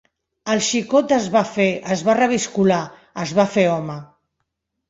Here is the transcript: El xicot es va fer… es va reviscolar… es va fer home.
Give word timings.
El 0.53 0.61
xicot 0.67 1.13
es 1.17 1.27
va 1.35 1.43
fer… 1.51 1.67
es 1.97 2.03
va 2.09 2.17
reviscolar… 2.21 2.81
es 3.25 3.35
va 3.41 3.47
fer 3.59 3.71
home. 3.75 4.01